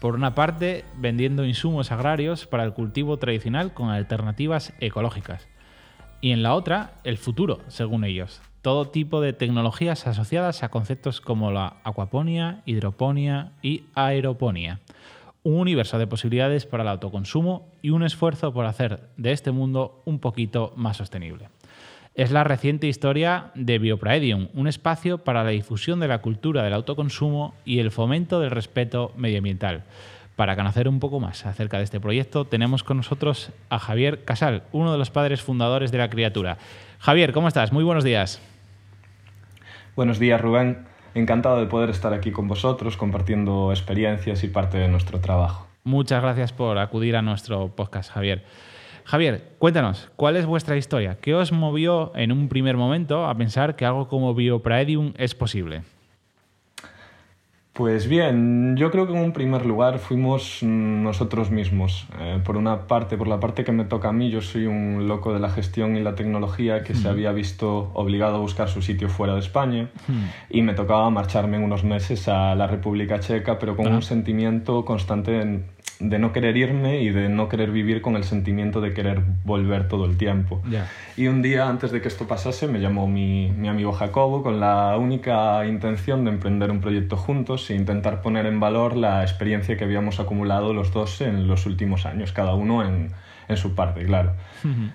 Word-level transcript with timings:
por 0.00 0.14
una 0.14 0.34
parte, 0.34 0.84
vendiendo 0.96 1.44
insumos 1.44 1.90
agrarios 1.90 2.46
para 2.46 2.64
el 2.64 2.72
cultivo 2.72 3.16
tradicional 3.16 3.74
con 3.74 3.90
alternativas 3.90 4.72
ecológicas. 4.80 5.48
Y 6.20 6.32
en 6.32 6.42
la 6.42 6.54
otra, 6.54 7.00
el 7.04 7.18
futuro, 7.18 7.60
según 7.68 8.04
ellos. 8.04 8.40
Todo 8.62 8.88
tipo 8.88 9.20
de 9.20 9.32
tecnologías 9.32 10.06
asociadas 10.06 10.62
a 10.62 10.68
conceptos 10.68 11.20
como 11.20 11.50
la 11.50 11.76
acuaponía, 11.84 12.62
hidroponía 12.66 13.52
y 13.62 13.84
aeroponía. 13.94 14.80
Un 15.44 15.60
universo 15.60 15.98
de 15.98 16.06
posibilidades 16.06 16.66
para 16.66 16.82
el 16.82 16.88
autoconsumo 16.88 17.68
y 17.82 17.90
un 17.90 18.02
esfuerzo 18.02 18.52
por 18.52 18.66
hacer 18.66 19.08
de 19.16 19.32
este 19.32 19.52
mundo 19.52 20.02
un 20.04 20.18
poquito 20.18 20.72
más 20.76 20.96
sostenible 20.96 21.48
es 22.18 22.32
la 22.32 22.42
reciente 22.42 22.88
historia 22.88 23.52
de 23.54 23.78
Biopraedium, 23.78 24.48
un 24.52 24.66
espacio 24.66 25.18
para 25.18 25.44
la 25.44 25.50
difusión 25.50 26.00
de 26.00 26.08
la 26.08 26.18
cultura 26.18 26.64
del 26.64 26.72
autoconsumo 26.72 27.54
y 27.64 27.78
el 27.78 27.92
fomento 27.92 28.40
del 28.40 28.50
respeto 28.50 29.12
medioambiental. 29.16 29.84
Para 30.34 30.56
conocer 30.56 30.88
un 30.88 30.98
poco 30.98 31.20
más 31.20 31.46
acerca 31.46 31.78
de 31.78 31.84
este 31.84 32.00
proyecto, 32.00 32.44
tenemos 32.44 32.82
con 32.82 32.96
nosotros 32.96 33.52
a 33.70 33.78
Javier 33.78 34.24
Casal, 34.24 34.64
uno 34.72 34.90
de 34.90 34.98
los 34.98 35.10
padres 35.10 35.42
fundadores 35.42 35.92
de 35.92 35.98
la 35.98 36.10
criatura. 36.10 36.58
Javier, 36.98 37.32
¿cómo 37.32 37.46
estás? 37.46 37.72
Muy 37.72 37.84
buenos 37.84 38.02
días. 38.02 38.42
Buenos 39.94 40.18
días, 40.18 40.40
Rubén. 40.40 40.86
Encantado 41.14 41.60
de 41.60 41.66
poder 41.66 41.88
estar 41.88 42.12
aquí 42.12 42.32
con 42.32 42.48
vosotros 42.48 42.96
compartiendo 42.96 43.70
experiencias 43.70 44.42
y 44.42 44.48
parte 44.48 44.76
de 44.76 44.88
nuestro 44.88 45.20
trabajo. 45.20 45.68
Muchas 45.84 46.20
gracias 46.20 46.52
por 46.52 46.78
acudir 46.78 47.14
a 47.14 47.22
nuestro 47.22 47.68
podcast, 47.68 48.10
Javier. 48.10 48.44
Javier, 49.08 49.42
cuéntanos, 49.58 50.10
¿cuál 50.16 50.36
es 50.36 50.44
vuestra 50.44 50.76
historia? 50.76 51.16
¿Qué 51.18 51.34
os 51.34 51.50
movió 51.50 52.12
en 52.14 52.30
un 52.30 52.50
primer 52.50 52.76
momento 52.76 53.24
a 53.24 53.34
pensar 53.34 53.74
que 53.74 53.86
algo 53.86 54.06
como 54.06 54.34
Biopraedium 54.34 55.14
es 55.16 55.34
posible? 55.34 55.80
Pues 57.72 58.06
bien, 58.06 58.76
yo 58.76 58.90
creo 58.90 59.06
que 59.06 59.14
en 59.14 59.20
un 59.20 59.32
primer 59.32 59.64
lugar 59.64 59.98
fuimos 59.98 60.62
nosotros 60.62 61.50
mismos. 61.50 62.06
Eh, 62.20 62.40
por 62.44 62.58
una 62.58 62.86
parte, 62.86 63.16
por 63.16 63.28
la 63.28 63.40
parte 63.40 63.64
que 63.64 63.72
me 63.72 63.84
toca 63.84 64.08
a 64.08 64.12
mí, 64.12 64.28
yo 64.30 64.42
soy 64.42 64.66
un 64.66 65.08
loco 65.08 65.32
de 65.32 65.40
la 65.40 65.48
gestión 65.48 65.96
y 65.96 66.00
la 66.02 66.14
tecnología 66.14 66.82
que 66.82 66.94
se 66.94 67.08
había 67.08 67.32
visto 67.32 67.90
obligado 67.94 68.36
a 68.36 68.40
buscar 68.40 68.68
su 68.68 68.82
sitio 68.82 69.08
fuera 69.08 69.34
de 69.34 69.40
España 69.40 69.88
y 70.50 70.60
me 70.60 70.74
tocaba 70.74 71.08
marcharme 71.08 71.56
en 71.56 71.62
unos 71.62 71.82
meses 71.82 72.28
a 72.28 72.54
la 72.56 72.66
República 72.66 73.20
Checa, 73.20 73.58
pero 73.58 73.74
con 73.74 73.86
ah. 73.86 73.94
un 73.94 74.02
sentimiento 74.02 74.84
constante 74.84 75.40
en, 75.40 75.64
de 76.00 76.18
no 76.18 76.32
querer 76.32 76.56
irme 76.56 77.00
y 77.02 77.10
de 77.10 77.28
no 77.28 77.48
querer 77.48 77.70
vivir 77.70 78.00
con 78.02 78.16
el 78.16 78.24
sentimiento 78.24 78.80
de 78.80 78.94
querer 78.94 79.22
volver 79.44 79.88
todo 79.88 80.04
el 80.04 80.16
tiempo. 80.16 80.62
Y 81.16 81.26
un 81.26 81.42
día 81.42 81.68
antes 81.68 81.90
de 81.90 82.00
que 82.00 82.08
esto 82.08 82.26
pasase 82.26 82.68
me 82.68 82.80
llamó 82.80 83.08
mi, 83.08 83.50
mi, 83.50 83.68
amigo 83.68 83.92
Jacobo 83.92 84.42
con 84.42 84.60
la 84.60 84.96
única 84.96 85.66
intención 85.66 86.24
de 86.24 86.30
emprender 86.30 86.70
un 86.70 86.80
proyecto 86.80 87.16
juntos 87.16 87.68
e 87.70 87.74
intentar 87.74 88.22
poner 88.22 88.46
en 88.46 88.60
valor 88.60 88.96
la 88.96 89.22
experiencia 89.22 89.76
que 89.76 89.84
habíamos 89.84 90.20
acumulado 90.20 90.72
los 90.72 90.92
dos 90.92 91.20
en 91.20 91.48
los 91.48 91.66
últimos 91.66 92.06
años, 92.06 92.32
cada 92.32 92.54
uno 92.54 92.84
en, 92.84 93.10
en 93.48 93.56
su 93.56 93.74
parte, 93.74 94.04
claro. 94.04 94.32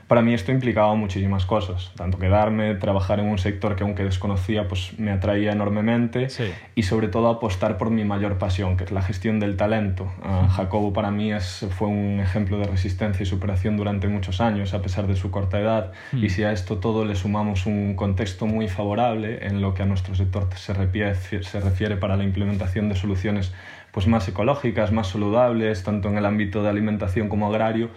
Para 0.08 0.22
mí 0.22 0.34
esto 0.34 0.52
implicaba 0.52 0.94
muchísimas 0.96 1.46
cosas, 1.46 1.91
tanto 1.96 2.19
quedarme, 2.19 2.75
trabajar 2.75 3.19
en 3.19 3.28
un 3.28 3.38
sector 3.38 3.75
que 3.75 3.84
aunque 3.84 4.03
desconocía, 4.03 4.68
pues 4.68 4.97
me 5.00 5.12
atraía 5.12 5.52
enormemente 5.52 6.28
y 6.75 6.84
sobre 6.84 7.08
todo 7.08 7.30
apostar 7.30 7.78
por 7.78 7.90
mi 7.90 8.03
mayor 8.03 8.38
pasión, 8.38 8.78
que 8.78 8.84
es 8.84 8.92
la 8.92 9.02
gestión 9.02 9.40
del 9.40 9.58
talento. 9.58 10.12
Ah, 10.24 10.47
Jacobo 10.50 10.94
para 10.94 11.12
mí 11.12 11.31
es, 11.31 11.66
fue 11.72 11.88
un 11.88 12.19
ejemplo 12.19 12.58
de 12.58 12.66
resistencia 12.66 13.24
y 13.24 13.25
superación 13.25 13.78
durante 13.78 14.08
muchos 14.08 14.42
años, 14.42 14.74
a 14.74 14.81
pesar 14.81 15.08
de 15.08 15.16
su 15.16 15.31
corta 15.31 15.59
edad, 15.59 15.92
y 16.12 16.30
si 16.30 16.44
a 16.44 16.52
esto 16.52 16.78
todo 16.78 17.06
le 17.06 17.16
sumamos 17.16 17.66
un 17.66 17.96
contexto 17.96 18.46
muy 18.46 18.68
favorable 18.68 19.47
en 19.47 19.62
lo 19.62 19.74
que 19.74 19.84
a 19.84 19.86
nuestro 19.86 20.16
sector 20.16 20.47
se 20.56 20.74
refiere, 20.74 21.16
se 21.16 21.59
refiere 21.59 21.97
para 21.97 22.18
la 22.18 22.24
implementación 22.24 22.90
de 22.90 22.96
soluciones 22.96 23.53
pues 23.94 24.08
más 24.08 24.28
ecológicas, 24.28 24.92
más 24.92 25.08
saludables, 25.08 25.84
tanto 25.84 26.09
en 26.09 26.18
el 26.18 26.25
ámbito 26.25 26.63
de 26.63 26.69
alimentación 26.69 27.30
como 27.30 27.47
agrario, 27.47 27.90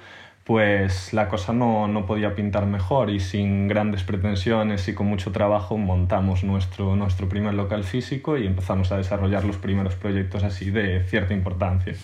pues 0.46 1.12
la 1.12 1.28
cosa 1.28 1.52
no, 1.52 1.88
no, 1.88 2.06
podía 2.06 2.36
pintar 2.36 2.66
mejor 2.66 3.10
y 3.10 3.18
sin 3.18 3.66
grandes 3.66 4.04
pretensiones 4.04 4.86
y 4.86 4.94
con 4.94 5.08
mucho 5.08 5.32
trabajo 5.32 5.76
montamos 5.76 6.44
nuestro, 6.44 6.94
nuestro 6.94 7.28
primer 7.28 7.52
local 7.54 7.82
físico 7.82 8.38
y 8.38 8.46
empezamos 8.46 8.92
a 8.92 8.96
desarrollar 8.96 9.44
los 9.44 9.56
primeros 9.56 9.96
proyectos 9.96 10.44
así 10.44 10.70
de 10.70 11.02
cierta 11.02 11.34
importancia. 11.34 11.94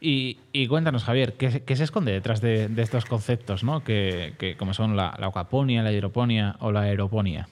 Y, 0.00 0.38
y, 0.52 0.66
cuéntanos, 0.68 1.04
Javier, 1.04 1.34
¿qué, 1.34 1.62
¿qué, 1.62 1.76
se 1.76 1.84
esconde 1.84 2.12
detrás 2.12 2.40
de, 2.40 2.68
de 2.68 2.82
estos 2.82 3.04
conceptos, 3.04 3.64
¿no? 3.64 3.84
que, 3.84 4.32
que, 4.38 4.56
como 4.56 4.72
son 4.72 4.96
la, 4.96 5.14
la 5.18 5.28
ocaponia, 5.28 5.82
la 5.82 5.92
hidroponía 5.92 6.56
o 6.60 6.72
la 6.72 6.82
aeroponía? 6.82 7.48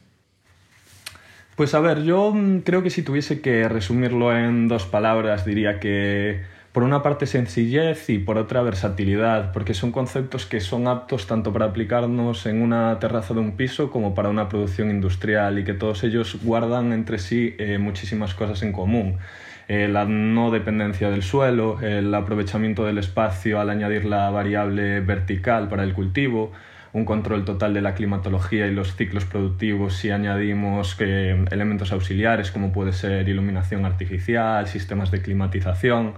Pues 1.56 1.74
a 1.74 1.80
ver, 1.80 2.04
yo 2.04 2.32
creo 2.64 2.84
que 2.84 2.90
si 2.90 3.02
tuviese 3.02 3.40
que 3.40 3.68
resumirlo 3.68 4.34
en 4.34 4.68
dos 4.68 4.86
palabras, 4.86 5.44
diría 5.44 5.80
que 5.80 6.40
por 6.78 6.84
una 6.84 7.02
parte 7.02 7.26
sencillez 7.26 8.08
y 8.08 8.20
por 8.20 8.38
otra 8.38 8.62
versatilidad, 8.62 9.50
porque 9.50 9.74
son 9.74 9.90
conceptos 9.90 10.46
que 10.46 10.60
son 10.60 10.86
aptos 10.86 11.26
tanto 11.26 11.52
para 11.52 11.64
aplicarnos 11.64 12.46
en 12.46 12.62
una 12.62 12.96
terraza 13.00 13.34
de 13.34 13.40
un 13.40 13.56
piso 13.56 13.90
como 13.90 14.14
para 14.14 14.28
una 14.28 14.48
producción 14.48 14.88
industrial 14.88 15.58
y 15.58 15.64
que 15.64 15.74
todos 15.74 16.04
ellos 16.04 16.38
guardan 16.40 16.92
entre 16.92 17.18
sí 17.18 17.56
eh, 17.58 17.78
muchísimas 17.78 18.32
cosas 18.34 18.62
en 18.62 18.70
común. 18.70 19.18
Eh, 19.66 19.88
la 19.88 20.04
no 20.04 20.52
dependencia 20.52 21.10
del 21.10 21.24
suelo, 21.24 21.80
el 21.80 22.14
aprovechamiento 22.14 22.84
del 22.84 22.98
espacio 22.98 23.58
al 23.58 23.70
añadir 23.70 24.04
la 24.04 24.30
variable 24.30 25.00
vertical 25.00 25.66
para 25.66 25.82
el 25.82 25.94
cultivo, 25.94 26.52
un 26.92 27.04
control 27.04 27.44
total 27.44 27.74
de 27.74 27.80
la 27.80 27.94
climatología 27.94 28.68
y 28.68 28.72
los 28.72 28.94
ciclos 28.94 29.24
productivos 29.24 29.96
si 29.96 30.12
añadimos 30.12 30.96
elementos 31.00 31.90
auxiliares 31.90 32.52
como 32.52 32.70
puede 32.70 32.92
ser 32.92 33.28
iluminación 33.28 33.84
artificial, 33.84 34.68
sistemas 34.68 35.10
de 35.10 35.22
climatización. 35.22 36.14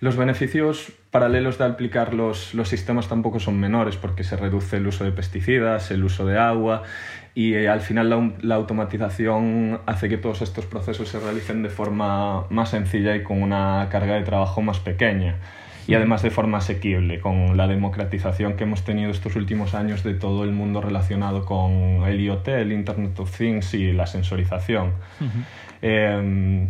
Los 0.00 0.16
beneficios 0.16 0.92
paralelos 1.10 1.56
de 1.58 1.64
aplicar 1.64 2.12
los, 2.12 2.52
los, 2.52 2.68
sistemas 2.68 3.08
tampoco 3.08 3.40
son 3.40 3.58
menores 3.58 3.96
porque 3.96 4.24
se 4.24 4.36
reduce 4.36 4.76
el 4.76 4.86
uso 4.86 5.04
de 5.04 5.12
pesticidas, 5.12 5.90
el 5.90 6.04
uso 6.04 6.26
de 6.26 6.38
agua 6.38 6.82
y 7.34 7.54
eh, 7.54 7.68
al 7.68 7.80
final 7.80 8.10
la, 8.10 8.32
la, 8.42 8.54
automatización 8.56 9.80
hace 9.86 10.10
que 10.10 10.18
todos 10.18 10.42
estos 10.42 10.66
procesos 10.66 11.08
se 11.08 11.18
realicen 11.18 11.62
de 11.62 11.70
forma 11.70 12.44
más 12.50 12.70
sencilla 12.70 13.16
y 13.16 13.22
con 13.22 13.42
una 13.42 13.88
carga 13.90 14.14
de 14.16 14.22
trabajo 14.22 14.60
más 14.60 14.80
pequeña 14.80 15.36
y 15.88 15.94
además 15.94 16.22
de 16.22 16.30
forma 16.30 16.58
asequible, 16.58 17.20
con 17.20 17.56
la 17.56 17.68
democratización 17.68 18.56
que 18.56 18.64
hemos 18.64 18.82
tenido 18.82 19.10
estos 19.10 19.36
últimos 19.36 19.74
años 19.74 20.02
de 20.02 20.14
todo 20.14 20.44
el 20.44 20.50
mundo 20.50 20.80
relacionado 20.80 21.44
con 21.44 22.02
el 22.06 22.20
IoT, 22.20 22.48
el 22.48 22.72
Internet 22.72 23.18
of 23.20 23.36
Things 23.36 23.72
y 23.74 23.92
la 23.92 24.06
sensorización. 24.06 24.92
eh, 25.82 26.68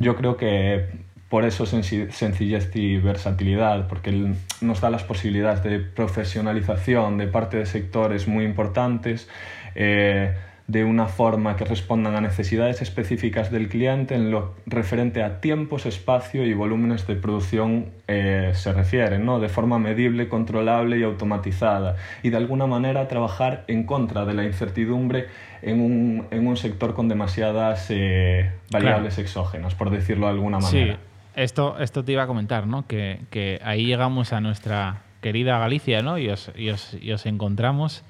yo 0.00 0.16
creo 0.16 0.36
que 0.36 0.86
por 1.28 1.44
eso 1.44 1.66
sencillez 1.66 2.74
y 2.74 2.96
versatilidad, 2.96 3.86
porque 3.86 4.32
nos 4.60 4.80
da 4.80 4.88
las 4.88 5.04
posibilidades 5.04 5.62
de 5.62 5.80
profesionalización 5.80 7.18
de 7.18 7.26
parte 7.26 7.58
de 7.58 7.66
sectores 7.66 8.26
muy 8.28 8.44
importantes, 8.44 9.28
eh, 9.74 10.34
de 10.68 10.84
una 10.84 11.06
forma 11.06 11.56
que 11.56 11.64
respondan 11.64 12.14
a 12.14 12.20
necesidades 12.20 12.82
específicas 12.82 13.50
del 13.50 13.68
cliente 13.68 14.14
en 14.14 14.30
lo 14.30 14.54
referente 14.66 15.22
a 15.22 15.40
tiempos, 15.40 15.86
espacio 15.86 16.44
y 16.44 16.52
volúmenes 16.52 17.06
de 17.06 17.16
producción 17.16 17.86
eh, 18.06 18.52
se 18.54 18.72
refieren, 18.74 19.24
¿no? 19.24 19.40
de 19.40 19.48
forma 19.48 19.78
medible, 19.78 20.28
controlable 20.28 20.98
y 20.98 21.02
automatizada, 21.02 21.96
y 22.22 22.28
de 22.30 22.36
alguna 22.36 22.66
manera 22.66 23.08
trabajar 23.08 23.64
en 23.66 23.84
contra 23.84 24.26
de 24.26 24.34
la 24.34 24.44
incertidumbre 24.44 25.26
en 25.62 25.80
un, 25.80 26.26
en 26.30 26.46
un 26.46 26.56
sector 26.58 26.94
con 26.94 27.08
demasiadas 27.08 27.86
eh, 27.88 28.50
variables 28.70 29.18
exógenas, 29.18 29.74
por 29.74 29.88
decirlo 29.90 30.26
de 30.26 30.32
alguna 30.32 30.58
manera. 30.58 30.98
Esto, 31.38 31.78
esto 31.78 32.04
te 32.04 32.10
iba 32.10 32.24
a 32.24 32.26
comentar, 32.26 32.66
¿no? 32.66 32.88
Que, 32.88 33.20
que 33.30 33.60
ahí 33.62 33.86
llegamos 33.86 34.32
a 34.32 34.40
nuestra 34.40 35.02
querida 35.20 35.56
Galicia, 35.58 36.02
¿no? 36.02 36.18
Y 36.18 36.28
os, 36.30 36.50
y 36.56 36.70
os, 36.70 36.96
y 37.00 37.12
os 37.12 37.26
encontramos. 37.26 38.02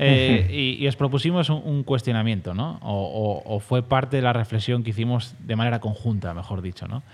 Eh, 0.00 0.48
y, 0.50 0.84
y, 0.84 0.88
os 0.88 0.96
propusimos 0.96 1.50
un, 1.50 1.62
un 1.64 1.84
cuestionamiento, 1.84 2.52
¿no? 2.52 2.80
O, 2.82 3.42
o, 3.46 3.54
o, 3.54 3.60
fue 3.60 3.84
parte 3.84 4.16
de 4.16 4.22
la 4.22 4.32
reflexión 4.32 4.82
que 4.82 4.90
hicimos 4.90 5.36
de 5.38 5.54
manera 5.54 5.78
conjunta, 5.78 6.34
mejor 6.34 6.62
dicho, 6.62 6.88
¿no? 6.88 7.04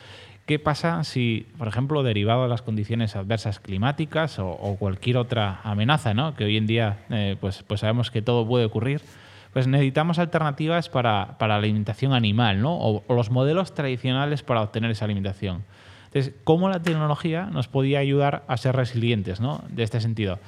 ¿Qué 0.46 0.58
pasa 0.58 1.04
si, 1.04 1.46
por 1.58 1.68
ejemplo, 1.68 2.02
derivado 2.02 2.44
de 2.44 2.48
las 2.48 2.62
condiciones 2.62 3.14
adversas 3.14 3.60
climáticas 3.60 4.38
o, 4.38 4.48
o 4.48 4.76
cualquier 4.76 5.18
otra 5.18 5.60
amenaza, 5.62 6.14
¿no? 6.14 6.34
Que 6.36 6.44
hoy 6.44 6.56
en 6.56 6.66
día, 6.66 7.00
eh, 7.10 7.36
pues, 7.38 7.62
pues 7.64 7.80
sabemos 7.80 8.10
que 8.10 8.22
todo 8.22 8.48
puede 8.48 8.64
ocurrir, 8.64 9.02
pues 9.52 9.66
necesitamos 9.66 10.18
alternativas 10.18 10.88
para, 10.88 11.36
para 11.38 11.54
la 11.54 11.64
alimentación 11.64 12.12
animal, 12.12 12.60
¿no? 12.60 12.74
O, 12.76 13.02
o, 13.06 13.14
los 13.14 13.30
modelos 13.30 13.74
tradicionales 13.74 14.42
para 14.42 14.62
obtener 14.62 14.90
esa 14.90 15.04
alimentación. 15.04 15.64
Entonces, 16.06 16.34
¿cómo 16.44 16.68
la 16.68 16.82
tecnología 16.82 17.46
nos 17.46 17.68
podía 17.68 18.00
ayudar 18.00 18.44
a 18.48 18.56
ser 18.56 18.74
resilientes, 18.74 19.40
¿no? 19.40 19.62
De 19.68 19.82
este 19.82 20.00
sentido. 20.00 20.38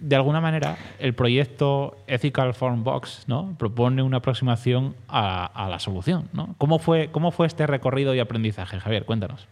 De 0.00 0.16
alguna 0.16 0.40
manera, 0.40 0.76
el 0.98 1.14
proyecto 1.14 1.96
Ethical 2.06 2.52
Farm 2.52 2.82
Box 2.82 3.24
¿no? 3.26 3.54
propone 3.58 4.02
una 4.02 4.18
aproximación 4.18 4.94
a, 5.08 5.46
a 5.46 5.68
la 5.70 5.78
solución. 5.78 6.28
¿no? 6.32 6.54
¿Cómo, 6.58 6.78
fue, 6.78 7.08
¿Cómo 7.10 7.30
fue 7.30 7.46
este 7.46 7.66
recorrido 7.66 8.14
y 8.14 8.18
aprendizaje? 8.18 8.80
Javier, 8.80 9.04
cuéntanos. 9.04 9.46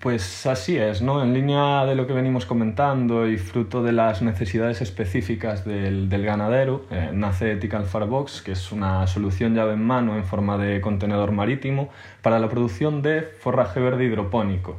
Pues 0.00 0.46
así 0.46 0.76
es, 0.76 1.00
¿no? 1.00 1.22
En 1.22 1.32
línea 1.32 1.86
de 1.86 1.94
lo 1.94 2.06
que 2.06 2.12
venimos 2.12 2.44
comentando 2.44 3.26
y 3.26 3.38
fruto 3.38 3.82
de 3.82 3.92
las 3.92 4.20
necesidades 4.20 4.82
específicas 4.82 5.64
del, 5.64 6.10
del 6.10 6.24
ganadero, 6.24 6.84
eh, 6.90 7.10
nace 7.12 7.52
Ethical 7.52 7.86
Farbox, 7.86 8.42
que 8.42 8.52
es 8.52 8.70
una 8.70 9.06
solución 9.06 9.54
llave 9.54 9.72
en 9.72 9.82
mano 9.82 10.16
en 10.16 10.24
forma 10.24 10.58
de 10.58 10.82
contenedor 10.82 11.32
marítimo 11.32 11.88
para 12.20 12.38
la 12.38 12.48
producción 12.48 13.00
de 13.00 13.22
forraje 13.22 13.80
verde 13.80 14.04
hidropónico. 14.04 14.76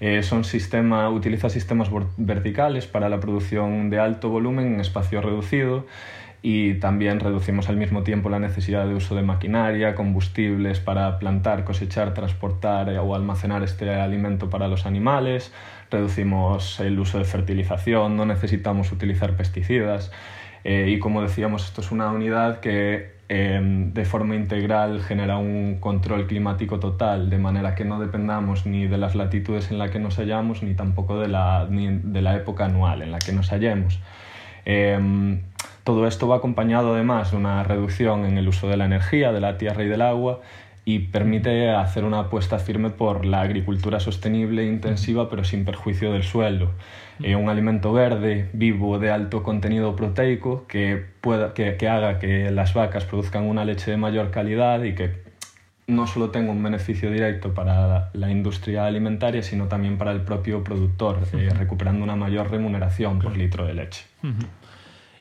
Eh, 0.00 0.22
son 0.22 0.44
sistema, 0.44 1.10
utiliza 1.10 1.50
sistemas 1.50 1.90
verticales 2.16 2.86
para 2.86 3.08
la 3.08 3.20
producción 3.20 3.90
de 3.90 3.98
alto 3.98 4.30
volumen 4.30 4.74
en 4.74 4.80
espacio 4.80 5.20
reducido 5.20 5.86
y 6.42 6.74
también 6.74 7.20
reducimos 7.20 7.68
al 7.68 7.76
mismo 7.76 8.02
tiempo 8.02 8.28
la 8.28 8.38
necesidad 8.38 8.86
de 8.86 8.94
uso 8.94 9.14
de 9.14 9.22
maquinaria, 9.22 9.94
combustibles 9.94 10.78
para 10.78 11.18
plantar, 11.18 11.64
cosechar, 11.64 12.14
transportar 12.14 12.90
o 12.98 13.14
almacenar 13.14 13.62
este 13.62 13.90
alimento 13.90 14.48
para 14.48 14.68
los 14.68 14.86
animales, 14.86 15.52
reducimos 15.90 16.78
el 16.80 16.98
uso 16.98 17.18
de 17.18 17.24
fertilización, 17.24 18.16
no 18.16 18.24
necesitamos 18.24 18.92
utilizar 18.92 19.36
pesticidas 19.36 20.12
eh, 20.64 20.90
y 20.90 20.98
como 20.98 21.22
decíamos 21.22 21.64
esto 21.64 21.80
es 21.80 21.90
una 21.90 22.10
unidad 22.10 22.60
que 22.60 23.12
em, 23.28 23.92
de 23.92 24.04
forma 24.04 24.36
integral 24.36 25.02
genera 25.02 25.38
un 25.38 25.78
control 25.80 26.26
climático 26.26 26.78
total, 26.78 27.30
de 27.30 27.38
manera 27.38 27.74
que 27.74 27.84
no 27.84 28.00
dependamos 28.00 28.66
ni 28.66 28.86
de 28.86 28.98
las 28.98 29.14
latitudes 29.14 29.70
en 29.70 29.78
las 29.78 29.90
que 29.90 29.98
nos 29.98 30.16
hallamos 30.16 30.62
ni 30.62 30.74
tampoco 30.74 31.18
de 31.20 31.28
la, 31.28 31.66
ni 31.70 31.88
de 31.88 32.22
la 32.22 32.36
época 32.36 32.66
anual 32.66 33.02
en 33.02 33.12
la 33.12 33.18
que 33.18 33.32
nos 33.32 33.50
hallemos. 33.50 34.00
Em, 34.64 35.40
todo 35.88 36.06
esto 36.06 36.28
va 36.28 36.36
acompañado 36.36 36.92
además 36.92 37.30
de 37.30 37.38
una 37.38 37.62
reducción 37.62 38.26
en 38.26 38.36
el 38.36 38.46
uso 38.46 38.68
de 38.68 38.76
la 38.76 38.84
energía, 38.84 39.32
de 39.32 39.40
la 39.40 39.56
tierra 39.56 39.84
y 39.84 39.88
del 39.88 40.02
agua 40.02 40.42
y 40.84 40.98
permite 40.98 41.70
hacer 41.70 42.04
una 42.04 42.18
apuesta 42.18 42.58
firme 42.58 42.90
por 42.90 43.24
la 43.24 43.40
agricultura 43.40 43.98
sostenible 43.98 44.64
e 44.64 44.66
intensiva 44.66 45.30
pero 45.30 45.44
sin 45.44 45.64
perjuicio 45.64 46.12
del 46.12 46.24
suelo. 46.24 46.72
Eh, 47.22 47.36
un 47.36 47.48
alimento 47.48 47.90
verde, 47.94 48.50
vivo, 48.52 48.98
de 48.98 49.10
alto 49.10 49.42
contenido 49.42 49.96
proteico 49.96 50.66
que, 50.66 51.02
pueda, 51.22 51.54
que, 51.54 51.78
que 51.78 51.88
haga 51.88 52.18
que 52.18 52.50
las 52.50 52.74
vacas 52.74 53.06
produzcan 53.06 53.44
una 53.44 53.64
leche 53.64 53.90
de 53.90 53.96
mayor 53.96 54.30
calidad 54.30 54.82
y 54.82 54.94
que 54.94 55.22
no 55.86 56.06
solo 56.06 56.28
tenga 56.28 56.52
un 56.52 56.62
beneficio 56.62 57.10
directo 57.10 57.54
para 57.54 58.10
la 58.12 58.30
industria 58.30 58.84
alimentaria, 58.84 59.42
sino 59.42 59.68
también 59.68 59.96
para 59.96 60.12
el 60.12 60.20
propio 60.20 60.62
productor, 60.62 61.20
eh, 61.32 61.48
recuperando 61.56 62.04
una 62.04 62.14
mayor 62.14 62.50
remuneración 62.50 63.20
por 63.20 63.34
litro 63.34 63.64
de 63.64 63.72
leche. 63.72 64.04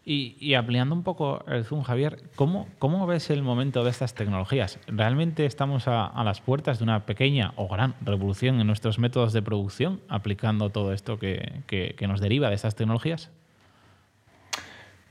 Y, 0.09 0.53
ampliando 0.53 0.95
un 0.95 1.03
poco 1.03 1.43
el 1.49 1.65
Zoom, 1.65 1.81
Javier, 1.81 2.21
¿cómo, 2.37 2.69
¿cómo, 2.79 3.05
ves 3.07 3.29
el 3.29 3.43
momento 3.43 3.83
de 3.83 3.89
estas 3.89 4.13
tecnologías? 4.13 4.79
¿Realmente 4.87 5.45
estamos 5.45 5.89
a, 5.89 6.23
las 6.23 6.39
puertas 6.39 6.77
de 6.77 6.85
una 6.85 7.05
pequeña 7.05 7.51
o 7.57 7.67
gran 7.67 7.93
revolución 7.99 8.61
en 8.61 8.67
nuestros 8.67 8.99
métodos 8.99 9.33
de 9.33 9.41
producción 9.41 9.99
aplicando 10.07 10.69
todo 10.69 10.93
esto 10.93 11.19
que, 11.19 11.61
que, 11.67 12.07
nos 12.07 12.21
deriva 12.21 12.47
de 12.47 12.55
estas 12.55 12.73
tecnologías? 12.73 13.31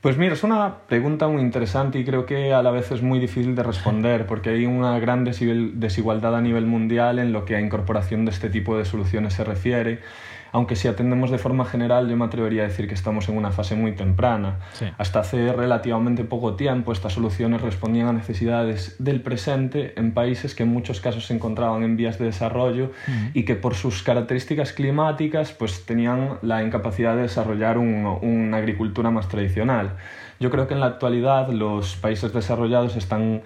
Pues 0.01 0.17
mira, 0.17 0.33
es 0.33 0.43
una 0.43 0.79
pregunta 0.87 1.27
muy 1.27 1.43
interesante 1.43 1.99
y 1.99 2.03
creo 2.03 2.25
que 2.25 2.55
a 2.55 2.63
la 2.63 2.71
vez 2.71 2.91
es 2.91 3.03
muy 3.03 3.19
difícil 3.19 3.53
de 3.53 3.61
responder 3.61 4.25
porque 4.25 4.49
hay 4.49 4.65
una 4.65 4.97
gran 4.97 5.23
desigualdad 5.23 6.35
a 6.35 6.41
nivel 6.41 6.65
mundial 6.65 7.19
en 7.19 7.33
lo 7.33 7.45
que 7.45 7.55
a 7.55 7.61
incorporación 7.61 8.25
de 8.25 8.31
este 8.31 8.49
tipo 8.49 8.75
de 8.75 8.83
soluciones 8.83 9.35
se 9.35 9.43
refiere 9.43 9.99
aunque 10.57 10.75
si 10.75 10.87
atendemos 10.87 11.29
de 11.29 11.37
forma 11.37 11.65
general 11.65 12.09
yo 12.09 12.17
me 12.17 12.25
atrevería 12.25 12.63
a 12.63 12.67
decir 12.67 12.87
que 12.87 12.95
estamos 12.95 13.29
en 13.29 13.37
una 13.37 13.51
fase 13.51 13.75
muy 13.75 13.91
temprana. 13.91 14.57
Hasta 14.97 15.19
hace 15.19 15.53
relativamente 15.53 16.23
poco 16.23 16.55
tiempo 16.55 16.91
estas 16.91 17.13
soluciones 17.13 17.61
respondían 17.61 18.07
a 18.07 18.13
necesidades 18.13 18.95
del 18.97 19.21
presente 19.21 19.93
en 19.97 20.15
países 20.15 20.55
que 20.55 20.63
en 20.63 20.69
muchos 20.69 20.99
casos 20.99 21.27
se 21.27 21.35
encontraban 21.35 21.83
en 21.83 21.95
vías 21.95 22.17
de 22.17 22.25
desarrollo 22.25 22.91
y 23.35 23.45
que 23.45 23.53
por 23.53 23.75
sus 23.75 24.01
características 24.01 24.73
climáticas 24.73 25.51
pues 25.51 25.85
tenían 25.85 26.39
la 26.41 26.63
incapacidad 26.63 27.15
de 27.15 27.21
desarrollar 27.21 27.77
una 27.77 28.57
agricultura 28.57 29.11
más 29.11 29.27
tradicional. 29.27 29.97
Yo 30.39 30.49
creo 30.49 30.67
que 30.67 30.73
en 30.73 30.79
la 30.79 30.87
actualidad 30.87 31.49
los 31.49 31.97
países 31.97 32.33
desarrollados 32.33 32.95
están 32.95 33.43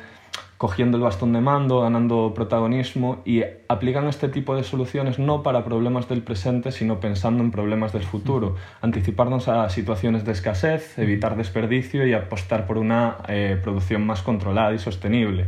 cogiendo 0.61 0.97
el 0.97 1.01
bastón 1.01 1.33
de 1.33 1.41
mando, 1.41 1.81
ganando 1.81 2.33
protagonismo 2.35 3.23
y 3.25 3.41
aplican 3.67 4.07
este 4.07 4.29
tipo 4.29 4.55
de 4.55 4.63
soluciones 4.63 5.17
no 5.17 5.41
para 5.41 5.65
problemas 5.65 6.07
del 6.07 6.21
presente, 6.21 6.71
sino 6.71 6.99
pensando 6.99 7.41
en 7.41 7.49
problemas 7.49 7.93
del 7.93 8.03
futuro. 8.03 8.57
Anticiparnos 8.79 9.47
a 9.47 9.67
situaciones 9.69 10.23
de 10.23 10.33
escasez, 10.33 10.99
evitar 10.99 11.35
desperdicio 11.35 12.05
y 12.05 12.13
apostar 12.13 12.67
por 12.67 12.77
una 12.77 13.17
eh, 13.27 13.59
producción 13.63 14.05
más 14.05 14.21
controlada 14.21 14.71
y 14.71 14.77
sostenible. 14.77 15.47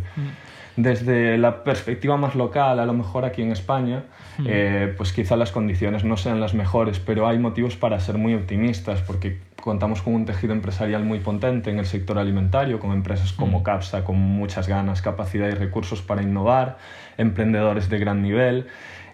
Desde 0.77 1.37
la 1.37 1.63
perspectiva 1.63 2.17
más 2.17 2.33
local, 2.33 2.79
a 2.79 2.85
lo 2.87 2.93
mejor 2.93 3.23
aquí 3.23 3.43
en 3.43 3.51
España, 3.51 4.05
eh, 4.43 4.95
pues 4.97 5.13
quizá 5.13 5.35
las 5.35 5.51
condiciones 5.51 6.03
no 6.03 6.17
sean 6.17 6.41
las 6.41 6.55
mejores, 6.55 6.97
pero 6.97 7.27
hay 7.27 7.37
motivos 7.37 7.75
para 7.75 7.99
ser 7.99 8.17
muy 8.17 8.33
optimistas 8.33 9.01
porque 9.01 9.37
contamos 9.63 10.01
con 10.01 10.13
un 10.13 10.25
tejido 10.25 10.51
empresarial 10.51 11.05
muy 11.05 11.21
potente 11.21 11.69
en 11.69 11.79
el 11.79 11.85
sector 11.85 12.17
alimentario, 12.17 12.81
con 12.81 12.91
empresas 12.91 13.31
como 13.31 13.61
mm. 13.61 13.63
Capsa, 13.63 14.03
con 14.03 14.17
muchas 14.17 14.67
ganas, 14.67 15.01
capacidad 15.01 15.47
y 15.47 15.53
recursos 15.53 16.01
para 16.01 16.21
innovar, 16.21 16.77
emprendedores 17.17 17.87
de 17.87 17.97
gran 17.97 18.21
nivel 18.21 18.67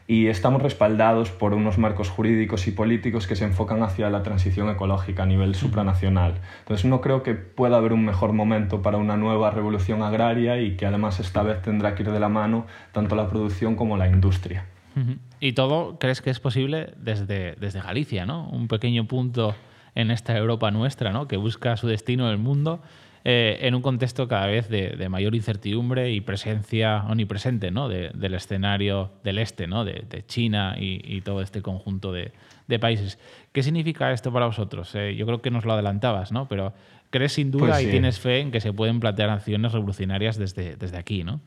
y 0.07 0.25
estamos 0.25 0.63
respaldados 0.63 1.29
por 1.29 1.53
unos 1.53 1.77
marcos 1.77 2.09
jurídicos 2.09 2.67
y 2.67 2.71
políticos 2.71 3.27
que 3.27 3.35
se 3.35 3.45
enfocan 3.45 3.83
hacia 3.83 4.09
la 4.09 4.23
transición 4.23 4.69
ecológica 4.69 5.21
a 5.21 5.25
nivel 5.27 5.51
mm. 5.51 5.53
supranacional. 5.53 6.39
Entonces 6.61 6.83
no 6.85 6.99
creo 6.99 7.21
que 7.21 7.35
pueda 7.35 7.77
haber 7.77 7.93
un 7.93 8.03
mejor 8.03 8.33
momento 8.33 8.81
para 8.81 8.97
una 8.97 9.17
nueva 9.17 9.51
revolución 9.51 10.01
agraria 10.01 10.59
y 10.59 10.75
que 10.77 10.87
además 10.87 11.19
esta 11.19 11.43
vez 11.43 11.61
tendrá 11.61 11.93
que 11.93 12.01
ir 12.01 12.11
de 12.11 12.19
la 12.19 12.29
mano 12.29 12.65
tanto 12.91 13.15
la 13.15 13.27
producción 13.27 13.75
como 13.75 13.97
la 13.97 14.07
industria. 14.07 14.65
Y 15.39 15.53
todo 15.53 15.99
crees 15.99 16.21
que 16.21 16.31
es 16.31 16.39
posible 16.39 16.91
desde, 16.97 17.55
desde 17.55 17.79
Galicia, 17.81 18.25
¿no? 18.25 18.49
Un 18.49 18.67
pequeño 18.67 19.05
punto 19.07 19.55
en 19.99 20.11
esta 20.11 20.37
Europa 20.37 20.71
nuestra, 20.71 21.11
¿no? 21.11 21.27
que 21.27 21.37
busca 21.37 21.77
su 21.77 21.87
destino 21.87 22.25
en 22.25 22.31
el 22.31 22.37
mundo 22.37 22.81
eh, 23.25 23.59
en 23.61 23.75
un 23.75 23.81
contexto 23.81 24.29
cada 24.29 24.47
vez 24.47 24.69
de, 24.69 25.09
mayor 25.09 25.35
incertidumbre 25.35 26.11
y 26.11 26.21
presencia 26.21 27.03
omnipresente 27.09 27.69
¿no? 27.69 27.89
del 27.89 28.33
escenario 28.33 29.11
del 29.23 29.39
este, 29.39 29.67
¿no? 29.67 29.83
de, 29.83 30.23
China 30.25 30.75
y, 30.79 31.19
todo 31.21 31.41
este 31.41 31.61
conjunto 31.61 32.13
de, 32.13 32.31
países. 32.79 33.19
¿Qué 33.51 33.61
significa 33.61 34.11
esto 34.13 34.31
para 34.31 34.45
vosotros? 34.45 34.95
Eh, 34.95 35.15
yo 35.15 35.25
creo 35.25 35.41
que 35.41 35.51
nos 35.51 35.65
lo 35.65 35.73
adelantabas, 35.73 36.31
¿no? 36.31 36.47
pero 36.47 36.73
crees 37.09 37.33
sin 37.33 37.51
duda 37.51 37.73
pues 37.73 37.83
y 37.83 37.87
tienes 37.87 38.19
fe 38.19 38.39
en 38.39 38.51
que 38.51 38.61
se 38.61 38.71
pueden 38.71 38.99
plantear 38.99 39.29
acciones 39.29 39.73
revolucionarias 39.73 40.37
desde, 40.37 40.75
desde 40.75 40.97
aquí, 40.97 41.23
¿no? 41.23 41.41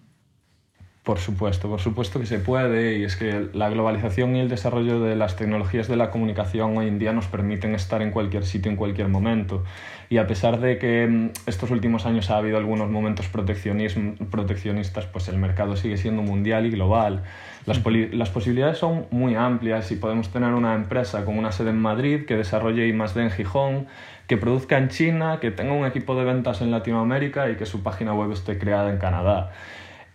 Por 1.02 1.18
supuesto, 1.18 1.68
por 1.68 1.80
supuesto 1.80 2.20
que 2.20 2.26
se 2.26 2.38
puede 2.38 2.98
y 2.98 3.02
es 3.02 3.16
que 3.16 3.48
la 3.54 3.68
globalización 3.68 4.36
y 4.36 4.40
el 4.40 4.48
desarrollo 4.48 5.00
de 5.00 5.16
las 5.16 5.34
tecnologías 5.34 5.88
de 5.88 5.96
la 5.96 6.12
comunicación 6.12 6.78
hoy 6.78 6.86
en 6.86 7.00
día 7.00 7.12
nos 7.12 7.26
permiten 7.26 7.74
estar 7.74 8.02
en 8.02 8.12
cualquier 8.12 8.44
sitio 8.44 8.70
en 8.70 8.76
cualquier 8.76 9.08
momento 9.08 9.64
y 10.10 10.18
a 10.18 10.28
pesar 10.28 10.60
de 10.60 10.78
que 10.78 11.08
mm, 11.08 11.30
estos 11.46 11.72
últimos 11.72 12.06
años 12.06 12.30
ha 12.30 12.36
habido 12.36 12.56
algunos 12.56 12.88
momentos 12.88 13.26
proteccionistas, 13.28 15.06
pues 15.06 15.26
el 15.28 15.38
mercado 15.38 15.74
sigue 15.74 15.96
siendo 15.96 16.22
mundial 16.22 16.66
y 16.66 16.70
global. 16.70 17.24
Las, 17.66 17.80
posibilidades 17.80 18.78
son 18.78 19.06
muy 19.10 19.34
amplias 19.34 19.90
y 19.90 19.96
podemos 19.96 20.28
tener 20.28 20.52
una 20.52 20.74
empresa 20.76 21.24
con 21.24 21.36
una 21.36 21.50
sede 21.50 21.70
en 21.70 21.80
Madrid 21.80 22.26
que 22.26 22.36
desarrolle 22.36 22.86
I+D 22.86 23.22
en 23.22 23.30
Gijón, 23.30 23.86
que 24.28 24.36
produzca 24.36 24.78
en 24.78 24.88
China, 24.88 25.38
que 25.40 25.50
tenga 25.50 25.72
un 25.72 25.84
equipo 25.84 26.14
de 26.14 26.24
ventas 26.24 26.60
en 26.60 26.70
Latinoamérica 26.70 27.50
y 27.50 27.56
que 27.56 27.66
su 27.66 27.82
página 27.82 28.14
web 28.14 28.30
esté 28.30 28.58
creada 28.58 28.90
en 28.90 28.98
Canadá. 28.98 29.50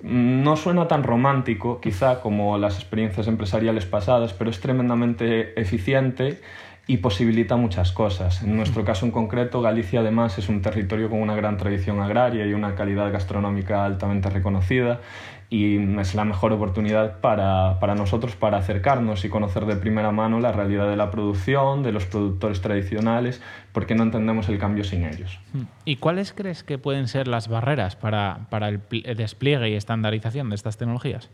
No 0.01 0.55
suena 0.55 0.87
tan 0.87 1.03
romántico, 1.03 1.81
quizá, 1.81 2.21
como 2.21 2.57
las 2.57 2.75
experiencias 2.75 3.27
empresariales 3.27 3.85
pasadas, 3.85 4.33
pero 4.33 4.49
es 4.49 4.59
tremendamente 4.59 5.59
eficiente 5.59 6.39
y 6.85 6.97
posibilita 6.97 7.57
muchas 7.57 7.91
cosas. 7.91 8.43
En 8.43 8.55
nuestro 8.55 8.85
caso 8.85 9.05
en 9.05 9.11
concreto, 9.11 9.61
Galicia 9.61 9.99
además 9.99 10.37
es 10.37 10.49
un 10.49 10.61
territorio 10.61 11.09
con 11.09 11.21
una 11.21 11.35
gran 11.35 11.57
tradición 11.57 11.99
agraria 11.99 12.45
y 12.45 12.53
una 12.53 12.75
calidad 12.75 13.11
gastronómica 13.11 13.83
altamente 13.83 14.29
reconocida 14.29 15.01
y 15.49 15.77
es 15.99 16.13
la 16.13 16.25
mejor 16.25 16.51
oportunidad 16.51 17.19
para, 17.21 17.79
para, 17.79 17.95
nosotros 17.95 18.35
para 18.35 18.57
acercarnos 18.57 19.23
y 19.23 19.29
conocer 19.29 19.65
de 19.65 19.77
primera 19.77 20.11
mano 20.11 20.39
la 20.39 20.51
realidad 20.51 20.89
de 20.89 20.97
la 20.97 21.09
producción, 21.09 21.83
de 21.83 21.93
los 21.93 22.05
productores 22.05 22.61
tradicionales, 22.61 23.41
porque 23.71 23.95
no 23.95 24.03
entendemos 24.03 24.49
el 24.49 24.59
cambio 24.59 24.83
sin 24.83 25.05
ellos. 25.05 25.39
¿Y 25.85 25.97
cuáles 25.97 26.33
crees 26.33 26.63
que 26.63 26.77
pueden 26.77 27.07
ser 27.07 27.27
las 27.29 27.47
barreras 27.47 27.95
para, 27.95 28.47
para 28.49 28.67
el 28.67 28.81
despliegue 29.15 29.69
y 29.69 29.75
estandarización 29.75 30.49
de 30.49 30.55
estas 30.55 30.77
tecnologías? 30.77 31.29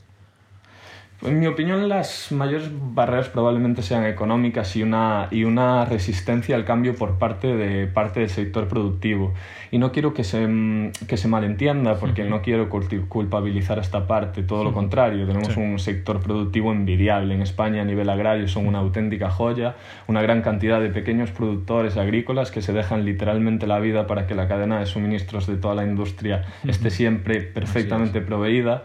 En 1.26 1.40
mi 1.40 1.48
opinión, 1.48 1.88
las 1.88 2.34
mayores 2.34 2.70
barreras 2.72 3.30
probablemente 3.30 3.82
sean 3.82 4.06
económicas 4.06 4.76
y 4.76 4.84
una, 4.84 5.30
y 5.32 5.46
una 5.46 5.86
resistencia 5.86 6.56
al 6.56 6.66
cambio 6.66 6.96
por 6.96 7.18
parte, 7.18 7.56
de, 7.56 7.88
parte 7.88 8.20
del 8.20 8.30
sector 8.30 8.68
productivo. 8.68 9.34
Y 9.72 9.78
no 9.78 9.94
quiero 9.94 10.14
que 10.14 10.26
se, 10.26 10.92
que 11.08 11.16
se 11.16 11.28
malentienda, 11.30 11.96
porque 11.96 12.26
no 12.26 12.42
quiero 12.42 12.70
culpabilizar 12.70 13.78
a 13.78 13.82
esta 13.82 14.06
parte, 14.06 14.44
todo 14.44 14.66
lo 14.66 14.74
contrario. 14.74 15.26
Tenemos 15.26 15.56
un 15.56 15.80
sector 15.80 16.20
productivo 16.20 16.74
envidiable. 16.74 17.34
En 17.34 17.42
España, 17.42 17.84
a 17.84 17.86
nivel 17.86 18.10
agrario, 18.10 18.48
son 18.50 18.68
una 18.68 18.80
auténtica 18.80 19.30
joya, 19.30 19.76
una 20.08 20.22
gran 20.22 20.42
cantidad 20.42 20.82
de 20.82 20.90
pequeños 20.90 21.32
productores 21.32 21.96
agrícolas 21.96 22.52
que 22.52 22.62
se 22.62 22.74
dejan 22.74 23.06
literalmente 23.06 23.66
la 23.66 23.80
vida 23.80 24.08
para 24.08 24.28
que 24.28 24.36
la 24.36 24.50
cadena 24.50 24.80
de 24.80 24.86
suministros 24.86 25.48
de 25.48 25.56
toda 25.56 25.74
la 25.74 25.86
industria 25.86 26.44
esté 26.68 26.90
siempre 26.90 27.42
perfectamente 27.42 28.20
proveída 28.20 28.84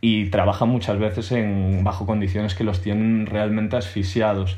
y 0.00 0.30
trabajan 0.30 0.68
muchas 0.68 0.98
veces 0.98 1.30
en, 1.32 1.59
bajo 1.82 2.06
condiciones 2.06 2.54
que 2.54 2.64
los 2.64 2.80
tienen 2.80 3.26
realmente 3.26 3.76
asfixiados. 3.76 4.56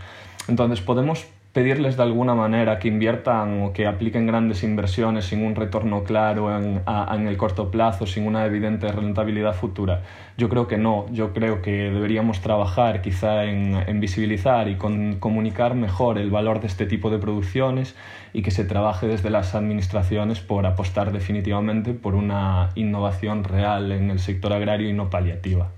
Entonces 0.49 0.81
podemos 0.81 1.27
pedirles 1.53 1.99
de 1.99 2.03
alguna 2.03 2.35
manera 2.35 2.79
que 2.79 2.89
inviertan 2.89 3.63
o 3.63 3.73
que 3.75 3.87
apliquen 3.87 4.27
grandes 4.27 4.63
inversiones 4.63 5.27
sin 5.27 5.45
un 5.45 5.55
retorno 5.55 6.03
claro 6.03 6.57
en, 6.57 6.81
en, 6.87 7.27
el 7.27 7.37
corto 7.37 7.71
plazo, 7.71 8.07
sin 8.07 8.27
una 8.27 8.47
evidente 8.47 8.91
rentabilidad 8.91 9.55
futura? 9.55 10.03
Yo 10.39 10.49
creo 10.49 10.67
que 10.67 10.79
no, 10.79 11.05
yo 11.13 11.35
creo 11.35 11.61
que 11.61 11.91
deberíamos 11.91 12.41
trabajar 12.41 13.03
quizá 13.03 13.45
en, 13.45 13.75
en 13.75 14.01
visibilizar 14.01 14.69
y 14.69 14.77
con, 14.77 15.17
comunicar 15.17 15.75
mejor 15.75 16.17
el 16.17 16.31
valor 16.31 16.61
de 16.61 16.69
este 16.69 16.87
tipo 16.87 17.11
de 17.11 17.19
producciones 17.19 17.95
y 18.33 18.41
que 18.41 18.51
se 18.51 18.65
trabaje 18.65 19.07
desde 19.07 19.29
las 19.29 19.55
administraciones 19.55 20.41
por 20.41 20.65
apostar 20.65 21.13
definitivamente 21.13 21.93
por 21.93 22.15
una 22.15 22.71
innovación 22.77 23.45
real 23.45 23.93
en 23.93 24.11
el 24.11 24.21
sector 24.21 24.55
agrario 24.55 24.89
y 24.89 24.95
no 24.95 25.11
paliativa. 25.11 25.69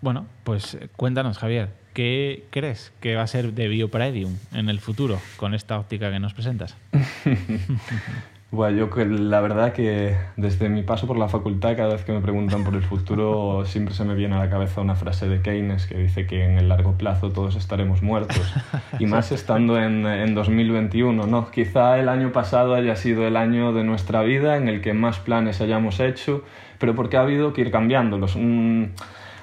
Bueno, 0.00 0.26
pues 0.44 0.78
cuéntanos, 0.96 1.38
Javier, 1.38 1.70
¿qué 1.94 2.44
crees 2.50 2.92
que 3.00 3.16
va 3.16 3.22
a 3.22 3.26
ser 3.26 3.54
de 3.54 3.68
Biopredium 3.68 4.36
en 4.52 4.68
el 4.68 4.80
futuro 4.80 5.18
con 5.38 5.54
esta 5.54 5.78
óptica 5.78 6.10
que 6.10 6.20
nos 6.20 6.34
presentas? 6.34 6.76
bueno, 8.50 8.76
yo 8.76 9.04
la 9.06 9.40
verdad 9.40 9.72
que 9.72 10.14
desde 10.36 10.68
mi 10.68 10.82
paso 10.82 11.06
por 11.06 11.16
la 11.16 11.28
facultad, 11.28 11.74
cada 11.74 11.94
vez 11.94 12.04
que 12.04 12.12
me 12.12 12.20
preguntan 12.20 12.62
por 12.62 12.74
el 12.74 12.82
futuro, 12.82 13.64
siempre 13.66 13.94
se 13.94 14.04
me 14.04 14.14
viene 14.14 14.34
a 14.34 14.38
la 14.38 14.50
cabeza 14.50 14.82
una 14.82 14.96
frase 14.96 15.28
de 15.28 15.40
Keynes 15.40 15.86
que 15.86 15.96
dice 15.96 16.26
que 16.26 16.44
en 16.44 16.58
el 16.58 16.68
largo 16.68 16.92
plazo 16.98 17.30
todos 17.30 17.56
estaremos 17.56 18.02
muertos. 18.02 18.52
Y 18.98 19.06
más 19.06 19.32
estando 19.32 19.80
en, 19.80 20.06
en 20.06 20.34
2021, 20.34 21.26
¿no? 21.26 21.50
Quizá 21.50 21.98
el 21.98 22.10
año 22.10 22.32
pasado 22.32 22.74
haya 22.74 22.96
sido 22.96 23.26
el 23.26 23.38
año 23.38 23.72
de 23.72 23.82
nuestra 23.82 24.20
vida 24.22 24.58
en 24.58 24.68
el 24.68 24.82
que 24.82 24.92
más 24.92 25.20
planes 25.20 25.62
hayamos 25.62 26.00
hecho, 26.00 26.44
pero 26.78 26.94
porque 26.94 27.16
ha 27.16 27.22
habido 27.22 27.54
que 27.54 27.62
ir 27.62 27.70
cambiándolos. 27.70 28.36
Un, 28.36 28.92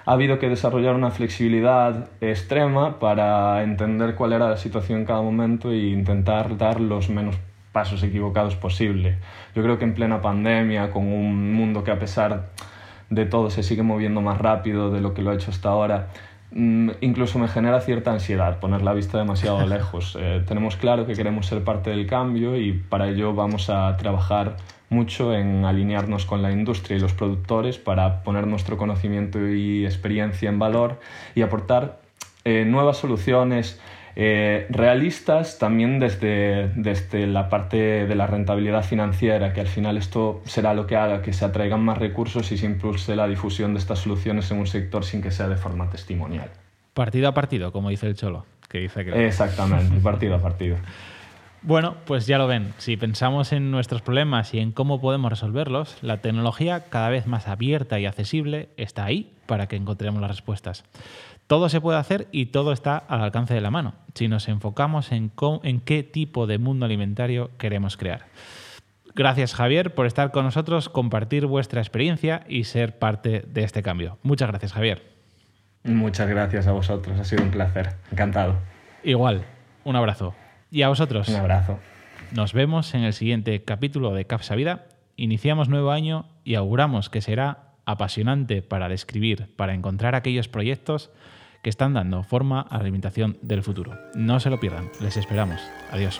ha 0.06 0.12
habido 0.12 0.40
que 0.40 0.50
desarrollar 0.50 0.96
una 0.96 1.12
flexibilidad 1.12 2.10
extrema 2.20 3.00
para 3.00 3.64
entender 3.64 4.16
cuál 4.16 4.34
era 4.34 4.50
la 4.50 4.58
situación 4.58 5.00
en 5.00 5.06
cada 5.06 5.22
momento 5.22 5.72
e 5.72 5.78
intentar 5.78 6.58
dar 6.58 6.82
los 6.82 7.10
menos 7.10 7.38
pasos 7.72 8.04
equivocados 8.04 8.56
posible. 8.56 9.18
Yo 9.56 9.64
creo 9.64 9.78
que 9.78 9.86
en 9.86 9.94
plena 9.94 10.22
pandemia, 10.22 10.92
con 10.92 11.08
un 11.08 11.54
mundo 11.54 11.84
que 11.84 11.92
a 11.92 12.00
pesar 12.00 12.50
de 13.10 13.26
todo 13.26 13.50
se 13.50 13.64
sigue 13.64 13.84
moviendo 13.84 14.22
más 14.22 14.38
rápido 14.38 14.92
de 14.92 15.02
lo 15.02 15.14
que 15.14 15.22
lo 15.22 15.32
ha 15.32 15.36
hecho 15.36 15.52
hasta 15.52 15.70
ahora, 15.70 16.10
mm, 16.52 16.92
incluso 17.02 17.40
me 17.40 17.48
genera 17.48 17.80
cierta 17.82 18.12
ansiedad 18.12 18.60
poner 18.60 18.82
la 18.82 18.94
vista 18.94 19.18
demasiado 19.18 19.66
lejos. 19.68 20.18
Eh, 20.20 20.44
tenemos 20.48 20.76
claro 20.76 21.06
que 21.06 21.14
queremos 21.14 21.48
ser 21.48 21.64
parte 21.64 21.90
del 21.90 22.08
cambio 22.08 22.58
y 22.58 22.74
para 22.74 23.10
ello 23.10 23.34
vamos 23.34 23.70
a 23.70 23.96
trabajar 23.98 24.58
mucho 24.94 25.34
en 25.34 25.66
alinearnos 25.66 26.26
con 26.26 26.42
la 26.42 26.52
industria 26.52 26.98
y 26.98 27.00
los 27.00 27.14
productores 27.14 27.78
para 27.78 28.24
poner 28.24 28.48
nuestro 28.48 28.78
conocimiento 28.78 29.46
y 29.48 29.86
experiencia 29.86 30.50
en 30.50 30.60
valor 30.60 31.00
y 31.36 31.42
aportar 31.42 32.00
eh, 32.46 32.64
nuevas 32.66 32.98
soluciones 32.98 33.80
eh, 34.16 34.68
realistas 34.70 35.58
también 35.58 36.00
desde, 36.00 36.70
desde 36.76 37.26
la 37.26 37.50
parte 37.50 38.06
de 38.06 38.16
la 38.16 38.28
rentabilidad 38.28 38.84
financiera, 38.84 39.54
que 39.54 39.62
al 39.62 39.68
final 39.68 39.98
esto 39.98 40.42
será 40.46 40.76
lo 40.76 40.86
que 40.86 40.96
haga 40.96 41.24
que 41.24 41.34
se 41.34 41.46
atraigan 41.46 41.84
más 41.84 41.98
recursos 41.98 42.52
y 42.52 42.58
se 42.58 42.68
impulse 42.68 43.16
la 43.16 43.28
difusión 43.28 43.74
de 43.74 43.80
estas 43.80 44.00
soluciones 44.00 44.52
en 44.52 44.60
un 44.60 44.68
sector 44.68 45.04
sin 45.04 45.22
que 45.22 45.32
sea 45.32 45.48
de 45.48 45.56
forma 45.56 45.90
testimonial. 45.90 46.50
Partido 46.94 47.28
a 47.28 47.34
partido, 47.34 47.72
como 47.72 47.90
dice 47.90 48.06
el 48.06 48.16
Cholo, 48.16 48.46
que 48.70 48.80
dice 48.80 49.04
que... 49.04 49.26
Exactamente, 49.26 50.00
partido 50.00 50.36
a 50.36 50.40
partido. 50.40 50.78
Bueno, 51.66 51.96
pues 52.04 52.28
ya 52.28 52.38
lo 52.38 52.46
ven, 52.46 52.74
si 52.78 52.98
pensamos 52.98 53.54
en 53.54 53.72
nuestros 53.72 54.02
problemas 54.02 54.54
y 54.54 54.60
en 54.60 54.74
cómo 54.74 55.00
podemos 55.00 55.32
resolverlos, 55.32 55.96
la 56.02 56.18
tecnología 56.18 56.90
cada 56.90 57.08
vez 57.08 57.26
más 57.26 57.48
abierta 57.48 58.02
y 58.02 58.06
accesible 58.06 58.68
está 58.76 59.06
ahí 59.06 59.32
para 59.46 59.68
que 59.68 59.78
encontremos 59.78 60.20
las 60.20 60.30
respuestas. 60.30 60.84
Todo 61.48 61.70
se 61.70 61.80
puede 61.80 61.98
hacer 61.98 62.28
y 62.34 62.48
todo 62.48 62.74
está 62.74 62.98
al 62.98 63.22
alcance 63.22 63.54
de 63.54 63.62
la 63.62 63.72
mano, 63.72 63.94
si 64.14 64.28
nos 64.28 64.50
enfocamos 64.50 65.14
en, 65.14 65.32
en 65.64 65.80
qué 65.80 66.04
tipo 66.04 66.48
de 66.48 66.58
mundo 66.58 66.86
alimentario 66.86 67.50
queremos 67.58 67.96
crear. 67.96 68.26
Gracias 69.16 69.56
Javier 69.56 69.94
por 69.96 70.06
estar 70.06 70.32
con 70.32 70.44
nosotros, 70.44 70.90
compartir 70.90 71.46
vuestra 71.46 71.80
experiencia 71.80 72.44
y 72.50 72.66
ser 72.66 73.00
parte 73.00 73.46
de 73.48 73.64
este 73.64 73.82
cambio. 73.82 74.18
Muchas 74.22 74.50
gracias 74.50 74.74
Javier. 74.74 75.02
Muchas 75.86 76.28
gracias 76.28 76.68
a 76.68 76.74
vosotros, 76.74 77.18
ha 77.18 77.24
sido 77.24 77.42
un 77.42 77.52
placer, 77.52 77.96
encantado. 78.12 78.58
Igual, 79.06 79.46
un 79.86 79.96
abrazo. 79.96 80.36
Y 80.74 80.82
a 80.82 80.90
vosotros. 80.90 81.30
Un 81.30 81.36
abrazo. 81.36 81.78
Nos 82.32 82.54
vemos 82.54 82.96
en 82.96 83.04
el 83.04 83.14
siguiente 83.14 83.64
capítulo 83.64 84.12
de 84.16 84.26
Capsa 84.26 84.56
Vida. 84.56 84.88
Iniciamos 85.16 85.70
nuevo 85.70 85.92
año 85.92 86.26
y 86.44 86.56
auguramos 86.56 87.12
que 87.12 87.22
será 87.22 87.76
apasionante 87.86 88.64
para 88.64 88.90
describir, 88.90 89.56
para 89.56 89.76
encontrar 89.76 90.16
aquellos 90.16 90.48
proyectos 90.48 91.12
que 91.62 91.70
están 91.70 91.94
dando 91.94 92.24
forma 92.24 92.62
a 92.62 92.78
la 92.78 92.82
alimentación 92.82 93.38
del 93.44 93.62
futuro. 93.62 94.00
No 94.16 94.40
se 94.40 94.50
lo 94.50 94.60
pierdan, 94.60 94.90
les 95.00 95.16
esperamos. 95.16 95.62
Adiós. 95.92 96.20